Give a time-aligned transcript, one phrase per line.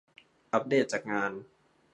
[0.53, 1.31] อัปเดตจากงาน